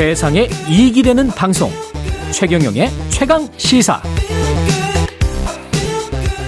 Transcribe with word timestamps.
세상에 0.00 0.48
이익이 0.70 1.02
되는 1.02 1.28
방송 1.28 1.68
최경영의 2.32 2.88
최강 3.10 3.46
시사 3.58 4.00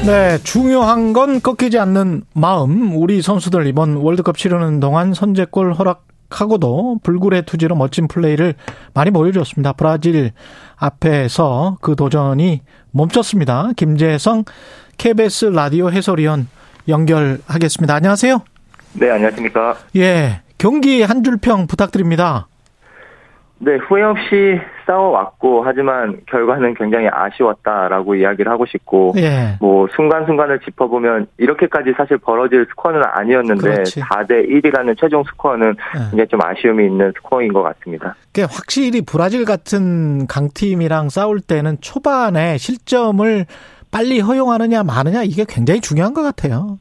네, 0.06 0.38
중요한 0.42 1.12
건 1.12 1.42
꺾이지 1.42 1.78
않는 1.78 2.22
마음. 2.32 2.96
우리 2.96 3.20
선수들 3.20 3.66
이번 3.66 3.96
월드컵 3.96 4.38
치르는 4.38 4.80
동안 4.80 5.12
선제골 5.12 5.74
허락하고도 5.74 7.00
불굴의 7.02 7.42
투지로 7.44 7.76
멋진 7.76 8.08
플레이를 8.08 8.54
많이 8.94 9.10
보여줬습니다. 9.10 9.74
브라질 9.74 10.32
앞에서 10.76 11.76
그 11.82 11.94
도전이 11.94 12.62
멈췄습니다. 12.90 13.72
김재성 13.76 14.44
KBS 14.96 15.44
라디오 15.52 15.90
해설위원 15.90 16.48
연결하겠습니다. 16.88 17.94
안녕하세요. 17.96 18.40
네, 18.94 19.10
안녕하십니까. 19.10 19.76
예, 19.96 20.40
경기 20.56 21.02
한 21.02 21.22
줄 21.22 21.36
평 21.36 21.66
부탁드립니다. 21.66 22.46
네, 23.64 23.76
후회 23.76 24.02
없이 24.02 24.60
싸워왔고, 24.88 25.62
하지만 25.64 26.20
결과는 26.26 26.74
굉장히 26.74 27.06
아쉬웠다라고 27.12 28.16
이야기를 28.16 28.50
하고 28.50 28.66
싶고, 28.66 29.14
예. 29.18 29.56
뭐, 29.60 29.86
순간순간을 29.94 30.58
짚어보면, 30.60 31.28
이렇게까지 31.38 31.92
사실 31.96 32.18
벌어질 32.18 32.66
스코어는 32.70 33.02
아니었는데, 33.04 33.62
그렇지. 33.62 34.00
4대 34.00 34.48
1이라는 34.48 34.98
최종 34.98 35.22
스코어는 35.22 35.76
예. 35.94 36.00
굉장히 36.10 36.26
좀 36.26 36.40
아쉬움이 36.42 36.84
있는 36.84 37.12
스코어인 37.16 37.52
것 37.52 37.62
같습니다. 37.62 38.16
그 38.32 38.40
확실히 38.42 39.00
브라질 39.00 39.44
같은 39.44 40.26
강팀이랑 40.26 41.08
싸울 41.08 41.40
때는 41.40 41.76
초반에 41.80 42.58
실점을 42.58 43.46
빨리 43.92 44.20
허용하느냐 44.20 44.82
마느냐 44.82 45.22
이게 45.22 45.44
굉장히 45.46 45.80
중요한 45.80 46.14
것 46.14 46.22
같아요. 46.22 46.78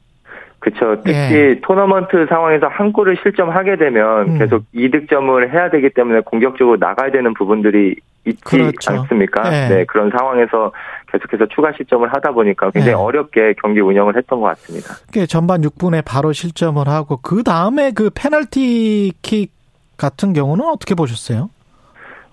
그쵸. 0.62 0.96
특히 1.04 1.12
예. 1.12 1.60
토너먼트 1.64 2.28
상황에서 2.30 2.68
한 2.68 2.94
골을 2.94 3.18
실점하게 3.24 3.78
되면 3.78 4.30
음. 4.30 4.38
계속 4.38 4.64
이득점을 4.74 5.52
해야 5.52 5.72
되기 5.72 5.90
때문에 5.90 6.22
공격적으로 6.22 6.78
나가야 6.80 7.12
되는 7.12 7.34
부분들이 7.34 7.96
있지 8.26 8.42
그렇죠. 8.44 8.92
않습니까? 8.92 9.42
예. 9.52 9.68
네, 9.68 9.86
그런 9.86 10.12
상황에서 10.16 10.72
계속해서 11.12 11.48
추가 11.48 11.72
실점을 11.76 12.08
하다 12.14 12.34
보니까 12.34 12.70
굉장히 12.70 12.92
예. 12.92 13.02
어렵게 13.02 13.56
경기 13.60 13.80
운영을 13.80 14.16
했던 14.16 14.40
것 14.40 14.48
같습니다. 14.50 14.94
그 15.12 15.26
전반 15.26 15.62
6분에 15.62 16.04
바로 16.06 16.32
실점을 16.32 16.88
하고 16.88 17.18
그 17.18 17.42
다음에 17.42 17.90
그 17.92 18.12
페널티킥 18.14 19.52
같은 19.98 20.34
경우는 20.34 20.64
어떻게 20.66 20.94
보셨어요? 20.94 21.50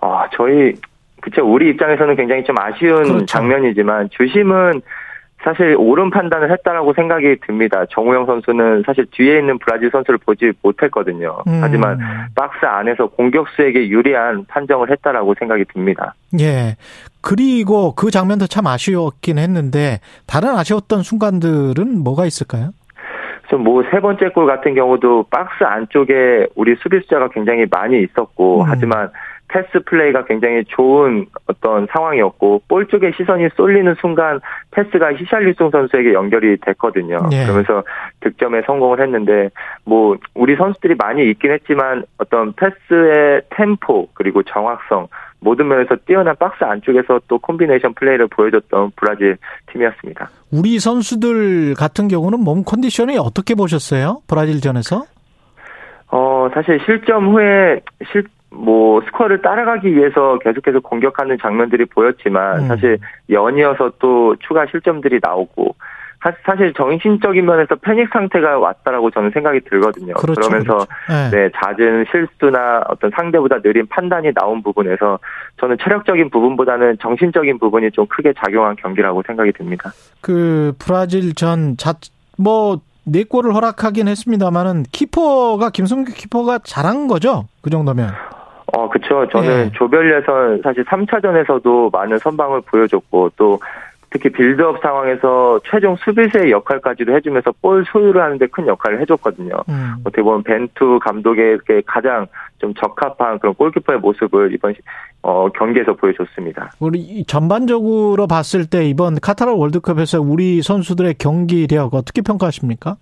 아, 0.01 0.27
저희 0.35 0.75
그쵸 1.21 1.41
우리 1.43 1.69
입장에서는 1.71 2.15
굉장히 2.15 2.43
좀 2.43 2.55
아쉬운 2.59 3.03
그렇죠. 3.03 3.25
장면이지만 3.25 4.09
주심은 4.11 4.81
사실 5.43 5.75
옳은 5.77 6.09
판단을 6.09 6.51
했다라고 6.51 6.93
생각이 6.93 7.37
듭니다. 7.45 7.85
정우영 7.91 8.25
선수는 8.25 8.83
사실 8.85 9.05
뒤에 9.11 9.39
있는 9.39 9.57
브라질 9.57 9.89
선수를 9.89 10.17
보지 10.25 10.51
못했거든요. 10.61 11.37
음. 11.47 11.59
하지만 11.61 11.97
박스 12.35 12.65
안에서 12.65 13.07
공격수에게 13.07 13.87
유리한 13.87 14.45
판정을 14.47 14.91
했다라고 14.91 15.35
생각이 15.39 15.63
듭니다. 15.73 16.13
예. 16.39 16.75
그리고 17.21 17.95
그 17.95 18.11
장면도 18.11 18.47
참 18.47 18.67
아쉬웠긴 18.67 19.37
했는데 19.37 19.99
다른 20.27 20.49
아쉬웠던 20.49 21.03
순간들은 21.03 22.03
뭐가 22.03 22.25
있을까요? 22.25 22.71
그래서 23.49 23.63
뭐세 23.63 23.99
번째 24.01 24.29
골 24.29 24.45
같은 24.45 24.75
경우도 24.75 25.25
박스 25.31 25.63
안쪽에 25.63 26.47
우리 26.55 26.75
수비수자가 26.75 27.29
굉장히 27.29 27.65
많이 27.69 28.03
있었고 28.03 28.61
음. 28.61 28.65
하지만 28.67 29.09
패스 29.49 29.83
플레이가 29.85 30.25
굉장히 30.25 30.63
좋은 30.65 31.25
어떤 31.47 31.87
상황이었고 31.91 32.61
볼 32.67 32.87
쪽에 32.87 33.11
시선이 33.17 33.49
쏠리는 33.55 33.93
순간 33.99 34.39
패스가 34.71 35.13
히샬리송 35.13 35.71
선수에게 35.71 36.13
연결이 36.13 36.57
됐거든요. 36.61 37.17
예. 37.31 37.43
그러면서 37.43 37.83
득점에 38.21 38.61
성공을 38.65 39.01
했는데 39.01 39.49
뭐 39.85 40.17
우리 40.35 40.55
선수들이 40.55 40.95
많이 40.95 41.29
있긴 41.31 41.51
했지만 41.51 42.03
어떤 42.17 42.53
패스의 42.53 43.41
템포 43.49 44.09
그리고 44.13 44.43
정확성 44.43 45.07
모든 45.41 45.67
면에서 45.67 45.95
뛰어난 46.05 46.35
박스 46.37 46.63
안쪽에서 46.63 47.21
또 47.27 47.39
콤비네이션 47.39 47.93
플레이를 47.93 48.27
보여줬던 48.27 48.91
브라질 48.95 49.37
팀이었습니다. 49.71 50.29
우리 50.51 50.79
선수들 50.79 51.75
같은 51.75 52.07
경우는 52.07 52.39
몸 52.41 52.63
컨디션이 52.63 53.17
어떻게 53.17 53.55
보셨어요? 53.55 54.21
브라질전에서? 54.27 55.03
어, 56.11 56.49
사실 56.53 56.79
실점 56.85 57.29
후에 57.29 57.81
실, 58.11 58.25
뭐, 58.51 59.01
스코어를 59.05 59.41
따라가기 59.41 59.93
위해서 59.95 60.39
계속해서 60.39 60.79
공격하는 60.79 61.37
장면들이 61.41 61.85
보였지만, 61.85 62.59
음. 62.61 62.67
사실 62.67 62.97
연이어서 63.29 63.91
또 63.99 64.35
추가 64.39 64.65
실점들이 64.65 65.19
나오고, 65.21 65.75
사- 66.21 66.33
사실 66.45 66.73
정신적인 66.73 67.45
면에서 67.45 67.75
패닉 67.75 68.09
상태가 68.11 68.59
왔다라고 68.59 69.09
저는 69.11 69.31
생각이 69.31 69.61
들거든요. 69.69 70.15
그렇죠. 70.15 70.41
러면서 70.41 70.73
그렇죠. 70.79 70.87
예. 71.11 71.29
네, 71.31 71.49
잦은 71.55 72.05
실수나 72.11 72.83
어떤 72.89 73.09
상대보다 73.11 73.61
느린 73.61 73.87
판단이 73.87 74.33
나온 74.33 74.61
부분에서 74.61 75.19
저는 75.61 75.77
체력적인 75.81 76.29
부분보다는 76.29 76.97
정신적인 77.01 77.59
부분이 77.59 77.91
좀 77.91 78.05
크게 78.07 78.33
작용한 78.37 78.75
경기라고 78.75 79.23
생각이 79.27 79.53
듭니다. 79.53 79.91
그 80.19 80.73
브라질 80.77 81.33
전 81.35 81.77
자뭐 81.77 82.81
네 83.05 83.23
골을 83.23 83.53
허락하긴 83.55 84.09
했습니다만은 84.09 84.83
키퍼가 84.91 85.69
김성규 85.69 86.11
키퍼가 86.13 86.59
잘한 86.65 87.07
거죠? 87.07 87.45
그 87.61 87.69
정도면. 87.69 88.09
어, 88.73 88.89
그쵸. 88.89 89.27
저는 89.31 89.65
예. 89.67 89.71
조별 89.73 90.13
예선 90.15 90.61
사실 90.63 90.83
3차전에서도 90.85 91.91
많은 91.91 92.17
선방을 92.17 92.61
보여줬고 92.61 93.31
또 93.37 93.59
특히 94.11 94.29
빌드업 94.31 94.81
상황에서 94.81 95.59
최종 95.69 95.95
수비수의 95.97 96.49
역할까지도 96.51 97.13
해주면서 97.13 97.51
볼 97.61 97.85
소유를 97.91 98.19
하는데 98.23 98.47
큰 98.47 98.65
역할을 98.65 98.99
해줬거든요. 99.01 99.53
음. 99.69 99.93
어떻게 100.03 100.23
보면 100.23 100.41
벤투 100.41 100.97
감독에게 101.03 101.83
가장 101.85 102.25
좀 102.57 102.73
적합한 102.73 103.37
그런 103.37 103.53
골키퍼의 103.53 103.99
모습을 103.99 104.51
이번 104.53 104.73
시- 104.73 104.79
어, 105.21 105.47
경기에서 105.49 105.93
보여줬습니다. 105.93 106.71
우리 106.79 106.97
이 106.99 107.23
전반적으로 107.25 108.25
봤을 108.25 108.65
때 108.65 108.85
이번 108.85 109.19
카타르 109.21 109.51
월드컵에서 109.55 110.21
우리 110.21 110.63
선수들의 110.63 111.13
경기력 111.19 111.93
어떻게 111.93 112.21
평가하십니까? 112.23 112.95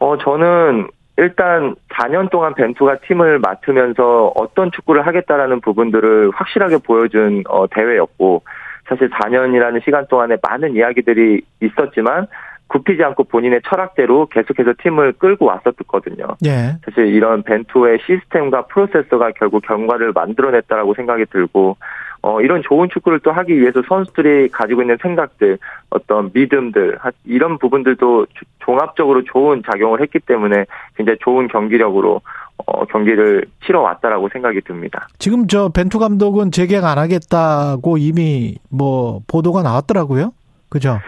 어, 0.00 0.16
저는 0.18 0.88
일단 1.20 1.74
4년 1.90 2.30
동안 2.30 2.54
벤투가 2.54 3.00
팀을 3.00 3.40
맡으면서 3.40 4.32
어떤 4.34 4.70
축구를 4.72 5.06
하겠다라는 5.06 5.60
부분들을 5.60 6.30
확실하게 6.34 6.78
보여준 6.78 7.44
어, 7.46 7.66
대회였고 7.66 8.42
사실 8.88 9.10
4년이라는 9.10 9.84
시간 9.84 10.06
동안에 10.08 10.38
많은 10.42 10.74
이야기들이 10.76 11.42
있었지만 11.60 12.26
굽히지 12.68 13.04
않고 13.04 13.24
본인의 13.24 13.60
철학대로 13.68 14.26
계속해서 14.26 14.72
팀을 14.82 15.12
끌고 15.18 15.44
왔었거든요. 15.44 16.36
예. 16.46 16.76
사실 16.84 17.06
이런 17.06 17.42
벤투의 17.42 17.98
시스템과 18.06 18.66
프로세서가 18.66 19.32
결국 19.32 19.62
결과를 19.66 20.12
만들어냈다라고 20.12 20.94
생각이 20.94 21.26
들고 21.26 21.76
어 22.22 22.40
이런 22.42 22.62
좋은 22.62 22.88
축구를 22.92 23.20
또 23.20 23.32
하기 23.32 23.58
위해서 23.58 23.80
선수들이 23.88 24.50
가지고 24.50 24.82
있는 24.82 24.98
생각들 25.00 25.58
어떤 25.88 26.30
믿음들 26.34 26.98
하- 27.00 27.10
이런 27.24 27.58
부분들도 27.58 28.26
조- 28.26 28.44
종합적으로 28.58 29.22
좋은 29.24 29.62
작용을 29.70 30.02
했기 30.02 30.18
때문에 30.18 30.66
굉장히 30.96 31.18
좋은 31.22 31.48
경기력으로 31.48 32.20
어 32.66 32.84
경기를 32.86 33.46
치러 33.64 33.80
왔다라고 33.80 34.28
생각이 34.30 34.60
듭니다. 34.60 35.08
지금 35.18 35.46
저 35.46 35.70
벤투 35.70 35.98
감독은 35.98 36.50
재계약 36.50 36.84
안 36.84 36.98
하겠다고 36.98 37.96
이미 37.96 38.56
뭐 38.68 39.20
보도가 39.26 39.62
나왔더라고요. 39.62 40.32
그죠? 40.68 40.98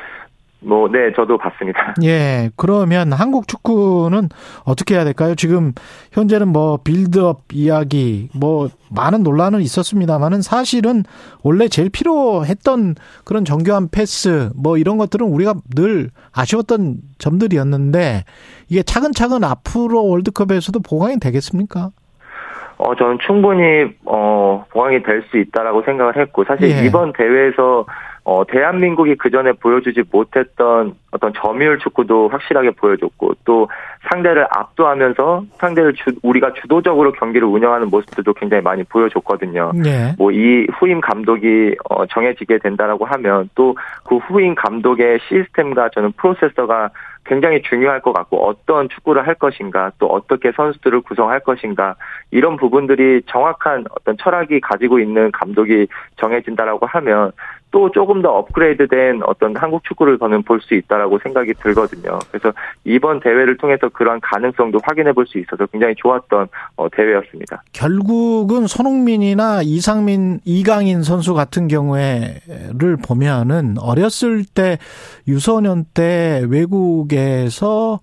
뭐 0.65 0.89
네 0.89 1.12
저도 1.15 1.39
봤습니다. 1.39 1.95
예. 2.05 2.50
그러면 2.56 3.12
한국 3.12 3.49
축구는 3.49 4.28
어떻게 4.65 4.95
해야 4.95 5.05
될까요? 5.05 5.34
지금 5.34 5.73
현재는 6.12 6.49
뭐 6.49 6.78
빌드업 6.83 7.43
이야기 7.53 8.28
뭐 8.39 8.69
많은 8.91 9.22
논란은 9.22 9.61
있었습니다만은 9.61 10.43
사실은 10.43 11.03
원래 11.43 11.69
제일 11.69 11.89
필요했던 11.91 12.95
그런 13.25 13.45
정교한 13.45 13.89
패스 13.91 14.51
뭐 14.55 14.77
이런 14.78 14.99
것들은 14.99 15.27
우리가 15.27 15.55
늘 15.75 16.11
아쉬웠던 16.33 16.97
점들이었는데 17.19 18.25
이게 18.69 18.83
차근차근 18.83 19.45
앞으로 19.45 20.07
월드컵에서도 20.07 20.81
보강이 20.81 21.19
되겠습니까? 21.19 21.91
어, 22.78 22.97
저는 22.97 23.19
충분히, 23.25 23.95
어, 24.07 24.65
보강이 24.72 25.04
될 25.04 25.22
수 25.31 25.39
있다라고 25.39 25.83
생각을 25.84 26.16
했고, 26.16 26.42
사실 26.45 26.69
예. 26.69 26.84
이번 26.84 27.13
대회에서, 27.13 27.86
어, 28.24 28.45
대한민국이 28.47 29.16
그 29.16 29.30
전에 29.30 29.53
보여주지 29.53 30.03
못했던 30.10 30.95
어떤 31.10 31.33
점유율 31.34 31.78
축구도 31.80 32.28
확실하게 32.28 32.71
보여줬고, 32.71 33.34
또 33.45 33.69
상대를 34.10 34.47
압도하면서 34.51 35.45
상대를 35.59 35.95
주, 35.95 36.13
우리가 36.22 36.53
주도적으로 36.54 37.13
경기를 37.13 37.47
운영하는 37.48 37.89
모습들도 37.89 38.33
굉장히 38.34 38.63
많이 38.63 38.84
보여줬거든요. 38.84 39.72
예. 39.84 40.15
뭐이 40.19 40.69
후임 40.78 41.01
감독이 41.01 41.74
어, 41.91 42.07
정해지게 42.07 42.59
된다라고 42.59 43.04
하면 43.04 43.48
또 43.54 43.74
그 44.04 44.16
후임 44.19 44.54
감독의 44.54 45.21
시스템과 45.28 45.91
저는 45.95 46.13
프로세서가 46.13 46.91
굉장히 47.24 47.63
중요할 47.63 48.01
것 48.01 48.13
같고 48.13 48.45
어떤 48.45 48.89
축구를 48.89 49.27
할 49.27 49.34
것인가 49.36 49.92
또 49.98 50.07
어떻게 50.07 50.51
선수들을 50.53 51.03
구성할 51.03 51.41
것인가 51.41 51.95
이런 52.30 52.57
부분들이 52.57 53.22
정확한 53.27 53.84
어떤 53.91 54.16
철학이 54.19 54.60
가지고 54.60 54.98
있는 54.98 55.30
감독이 55.30 55.86
정해진다라고 56.16 56.86
하면 56.86 57.33
또 57.72 57.91
조금 57.91 58.22
더 58.22 58.28
업그레이드된 58.30 59.22
어떤 59.27 59.57
한국 59.57 59.83
축구를 59.84 60.19
저는 60.19 60.42
볼 60.45 60.60
수 60.60 60.74
있다라고 60.74 61.19
생각이 61.19 61.54
들거든요. 61.54 62.21
그래서 62.30 62.53
이번 62.84 63.19
대회를 63.19 63.57
통해서 63.57 63.89
그런 63.89 64.21
가능성도 64.21 64.78
확인해 64.84 65.13
볼 65.13 65.27
수 65.27 65.39
있어서 65.39 65.66
굉장히 65.66 65.95
좋았던 65.97 66.47
어, 66.77 66.89
대회였습니다. 66.91 67.65
결국은 67.72 68.66
손흥민이나 68.69 69.63
이상민, 69.63 70.41
이강인 70.45 71.03
선수 71.03 71.34
같은 71.34 71.66
경우에를 71.66 72.98
보면은 73.04 73.77
어렸을 73.80 74.45
때 74.45 74.78
유소년 75.27 75.84
때 75.95 76.45
외국에서 76.48 78.01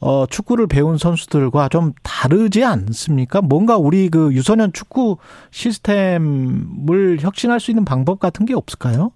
어, 0.00 0.26
축구를 0.26 0.66
배운 0.68 0.96
선수들과 0.96 1.68
좀 1.68 1.92
다르지 2.02 2.64
않습니까? 2.64 3.40
뭔가 3.40 3.76
우리 3.76 4.08
그 4.08 4.32
유소년 4.32 4.72
축구 4.72 5.16
시스템을 5.50 7.18
혁신할 7.20 7.58
수 7.60 7.70
있는 7.70 7.84
방법 7.84 8.20
같은 8.20 8.46
게 8.46 8.54
없을까요? 8.54 9.12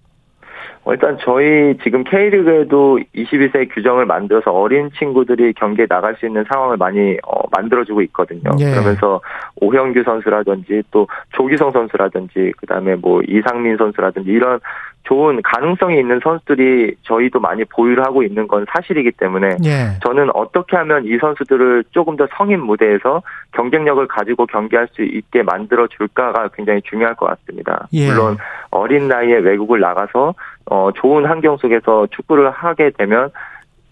어, 0.85 0.93
일단 0.93 1.17
저희 1.21 1.77
지금 1.83 2.03
K리그에도 2.03 2.99
22세 3.15 3.73
규정을 3.73 4.05
만들어서 4.05 4.51
어린 4.51 4.89
친구들이 4.97 5.53
경기에 5.53 5.85
나갈 5.87 6.15
수 6.15 6.25
있는 6.25 6.43
상황을 6.51 6.77
많이 6.77 7.17
어, 7.25 7.41
만들어주고 7.51 8.01
있거든요. 8.03 8.51
예. 8.59 8.71
그러면서 8.71 9.21
오형규 9.61 10.03
선수라든지 10.03 10.83
또 10.91 11.07
조기성 11.35 11.71
선수라든지 11.71 12.51
그다음에 12.57 12.95
뭐 12.95 13.21
이상민 13.27 13.77
선수라든지 13.77 14.29
이런 14.29 14.59
좋은 15.03 15.41
가능성이 15.43 15.99
있는 15.99 16.19
선수들이 16.23 16.95
저희도 17.03 17.39
많이 17.39 17.65
보유를 17.65 18.05
하고 18.05 18.23
있는 18.23 18.47
건 18.47 18.65
사실이기 18.69 19.11
때문에 19.11 19.57
예. 19.65 19.99
저는 20.01 20.29
어떻게 20.33 20.77
하면 20.77 21.05
이 21.05 21.17
선수들을 21.17 21.85
조금 21.91 22.15
더 22.15 22.27
성인 22.37 22.61
무대에서 22.61 23.21
경쟁력을 23.51 24.05
가지고 24.07 24.45
경기할 24.45 24.87
수 24.93 25.03
있게 25.03 25.43
만들어 25.43 25.87
줄까가 25.87 26.49
굉장히 26.53 26.81
중요할 26.83 27.15
것 27.15 27.25
같습니다. 27.27 27.87
예. 27.93 28.07
물론 28.07 28.37
어린 28.71 29.07
나이에 29.07 29.37
외국을 29.39 29.81
나가서 29.81 30.33
어 30.65 30.91
좋은 30.95 31.25
환경 31.25 31.57
속에서 31.57 32.07
축구를 32.07 32.51
하게 32.51 32.91
되면 32.91 33.31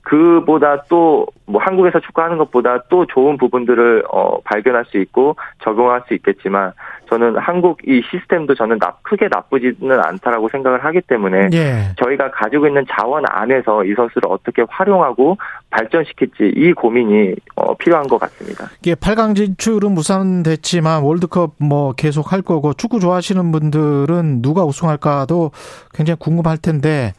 그보다 0.03 0.83
또 0.83 1.27
뭐 1.51 1.61
한국에서 1.61 1.99
축구하는 1.99 2.37
것보다 2.37 2.83
또 2.89 3.05
좋은 3.05 3.37
부분들을 3.37 4.05
어 4.09 4.39
발견할 4.41 4.85
수 4.85 4.97
있고 4.97 5.35
적용할 5.61 6.01
수 6.07 6.13
있겠지만 6.13 6.71
저는 7.11 7.37
한국 7.37 7.77
이 7.85 8.01
시스템도 8.09 8.55
저는 8.55 8.79
나, 8.79 8.93
크게 9.01 9.27
나쁘지는 9.29 9.99
않다라고 10.01 10.47
생각을 10.47 10.85
하기 10.85 11.01
때문에 11.01 11.49
예. 11.51 11.89
저희가 12.01 12.31
가지고 12.31 12.67
있는 12.67 12.85
자원 12.89 13.25
안에서 13.27 13.83
이 13.83 13.93
선수를 13.93 14.29
어떻게 14.29 14.63
활용하고 14.69 15.37
발전시킬지 15.71 16.53
이 16.55 16.71
고민이 16.71 17.35
어, 17.57 17.75
필요한 17.75 18.07
것 18.07 18.17
같습니다. 18.17 18.69
이게 18.79 18.95
8강 18.95 19.35
진출은 19.35 19.91
무산됐지만 19.91 21.03
월드컵 21.03 21.55
뭐 21.57 21.91
계속 21.91 22.31
할 22.31 22.41
거고 22.41 22.73
축구 22.73 23.01
좋아하시는 23.01 23.51
분들은 23.51 24.41
누가 24.41 24.63
우승할까도 24.63 25.51
굉장히 25.93 26.17
궁금할 26.17 26.57
텐데 26.59 27.11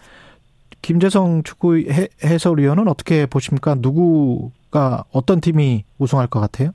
김재성 0.80 1.42
축구 1.42 1.78
해설위원은 2.24 2.88
어떻게 2.88 3.26
보십니까? 3.26 3.74
누구가 3.78 5.04
어떤 5.12 5.42
팀이 5.42 5.84
우승할 5.98 6.28
것 6.28 6.40
같아요? 6.40 6.70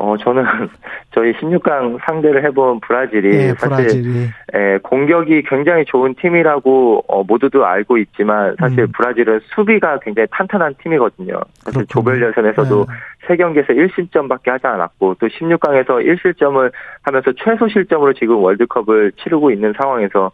어 0.00 0.16
저는 0.16 0.42
저희 1.12 1.34
16강 1.34 1.98
상대를 2.06 2.42
해본 2.44 2.80
브라질이 2.80 3.28
네, 3.28 3.54
사실 3.54 4.30
예, 4.54 4.78
공격이 4.82 5.42
굉장히 5.42 5.84
좋은 5.84 6.14
팀이라고 6.14 7.04
어, 7.06 7.22
모두도 7.22 7.66
알고 7.66 7.98
있지만 7.98 8.56
사실 8.58 8.80
음. 8.80 8.92
브라질은 8.92 9.40
수비가 9.54 9.98
굉장히 9.98 10.26
탄탄한 10.30 10.76
팀이거든요. 10.82 11.38
사실 11.56 11.84
조별 11.88 12.26
예선에서도 12.26 12.86
네. 12.86 13.36
3경기에서 13.36 13.68
1실점밖에 13.68 14.46
하지 14.46 14.66
않았고 14.66 15.16
또 15.20 15.26
16강에서 15.26 15.86
1실점을 15.86 16.72
하면서 17.02 17.32
최소 17.36 17.68
실점으로 17.68 18.14
지금 18.14 18.36
월드컵을 18.36 19.12
치르고 19.22 19.50
있는 19.50 19.74
상황에서 19.76 20.32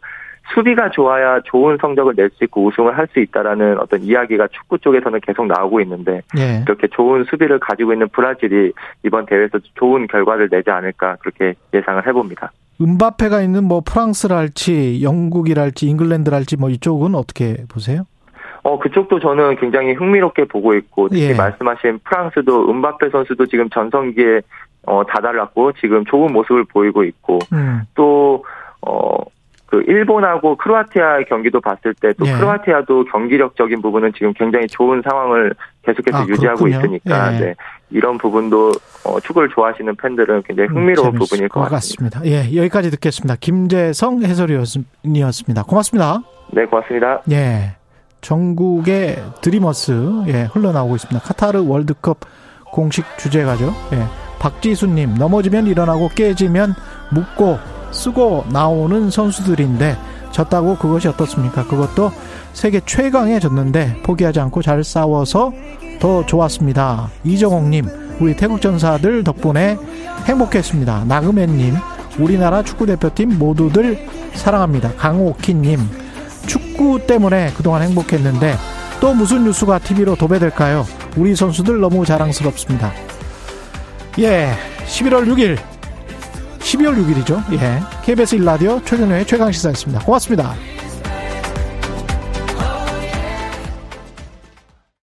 수비가 0.55 0.91
좋아야 0.91 1.41
좋은 1.45 1.77
성적을 1.81 2.15
낼 2.17 2.31
수 2.31 2.45
있고 2.45 2.67
우승을 2.67 2.97
할 2.97 3.07
수 3.13 3.21
있다라는 3.21 3.79
어떤 3.79 4.03
이야기가 4.03 4.49
축구 4.49 4.79
쪽에서는 4.79 5.21
계속 5.21 5.47
나오고 5.47 5.81
있는데 5.81 6.23
네. 6.35 6.63
이렇게 6.67 6.89
좋은 6.89 7.25
수비를 7.25 7.61
가지고 7.61 7.93
있는 7.93 8.09
브라질이 8.09 8.73
이번 9.05 9.27
대회에서 9.27 9.59
좋은 9.75 10.07
결과를 10.09 10.49
내지 10.51 10.71
않을까 10.71 11.17
그렇게 11.21 11.55
예상을 11.73 12.05
해봅니다. 12.07 12.53
은바페가 12.81 13.43
있는 13.43 13.65
뭐 13.65 13.81
프랑스랄지 13.81 15.03
영국이랄지 15.03 15.89
잉글랜드랄지 15.89 16.57
뭐 16.57 16.69
이쪽은 16.69 17.15
어떻게 17.15 17.57
보세요? 17.69 18.03
어 18.65 18.79
그쪽도 18.81 19.21
저는 19.21 19.57
굉장히 19.57 19.95
흥미롭게 19.95 20.47
보고 20.47 20.75
있고 20.75 21.09
특히 21.09 21.31
예. 21.31 21.35
말씀하신 21.35 22.01
프랑스도 22.05 22.69
은바페 22.69 23.11
선수도 23.11 23.47
지금 23.47 23.71
전성기에 23.71 24.41
어 24.87 25.03
다달랐고 25.07 25.73
지금 25.81 26.05
좋은 26.05 26.33
모습을 26.33 26.65
보이고 26.65 27.05
있고 27.05 27.39
음. 27.53 27.83
또 27.95 28.43
어 28.83 29.19
그 29.77 29.83
일본하고 29.87 30.57
크로아티아 30.57 31.25
경기도 31.29 31.61
봤을 31.61 31.93
때또 32.01 32.27
예. 32.27 32.33
크로아티아도 32.33 33.05
경기력적인 33.07 33.83
부분은 33.83 34.13
지금 34.15 34.33
굉장히 34.33 34.67
좋은 34.69 35.03
상황을 35.07 35.55
계속해서 35.83 36.19
아, 36.19 36.27
유지하고 36.27 36.69
있으니까 36.69 37.35
예. 37.35 37.39
네. 37.39 37.55
이런 37.91 38.17
부분도 38.17 38.73
어, 39.05 39.21
축구를 39.21 39.51
좋아하시는 39.51 39.95
팬들은 39.97 40.43
굉장히 40.47 40.69
흥미로운 40.69 41.09
음, 41.09 41.19
부분일 41.19 41.49
것, 41.49 41.61
것 41.61 41.71
같습니다. 41.71 42.21
같습니다. 42.21 42.25
예, 42.25 42.57
여기까지 42.57 42.91
듣겠습니다. 42.91 43.37
김재성 43.39 44.23
해설위원이었습니다. 44.23 45.63
고맙습니다. 45.65 46.23
네, 46.53 46.65
고맙습니다. 46.65 47.23
예, 47.31 47.77
전국의 48.23 49.17
드리머스 49.43 49.93
예, 50.29 50.49
흘러나오고 50.53 50.97
있습니다. 50.97 51.21
카타르 51.21 51.65
월드컵 51.67 52.19
공식 52.73 53.05
주제가죠. 53.19 53.67
예, 53.93 54.05
박지수님 54.41 55.15
넘어지면 55.15 55.67
일어나고 55.67 56.09
깨지면 56.09 56.75
묻고 57.13 57.76
쓰고 57.93 58.45
나오는 58.51 59.11
선수들인데 59.11 59.97
졌다고 60.33 60.77
그것이 60.77 61.09
어떻습니까? 61.09 61.65
그것도 61.67 62.13
세계 62.53 62.81
최강에 62.81 63.41
졌는데 63.41 64.03
포기하지 64.03 64.41
않고 64.41 64.63
잘 64.63 64.85
싸워서 64.85 65.53
더 65.99 66.25
좋았습니다. 66.27 67.11
이정옥님, 67.25 67.87
우리 68.21 68.37
태국 68.37 68.61
전사들 68.61 69.25
덕분에 69.25 69.79
행복했습니다. 70.27 71.05
나그맨님, 71.07 71.75
우리나라 72.19 72.63
축구대표팀 72.63 73.39
모두들 73.39 74.07
사랑합니다. 74.35 74.93
강오키님, 74.97 75.81
축구 76.47 77.07
때문에 77.07 77.53
그동안 77.57 77.83
행복했는데 77.83 78.57
또 79.01 79.15
무슨 79.15 79.45
뉴스가 79.45 79.79
TV로 79.79 80.17
도배될까요? 80.17 80.87
우리 81.17 81.35
선수들 81.35 81.81
너무 81.81 82.05
자랑스럽습니다. 82.05 82.93
예, 84.19 84.53
11월 84.87 85.27
6일 85.27 85.59
12월 86.77 86.97
6일이죠. 86.97 87.43
예. 87.53 87.81
KBS 88.05 88.37
1라디오 88.39 88.85
최경영의 88.85 89.27
최강시사였습니다. 89.27 90.05
고맙습니다. 90.05 90.55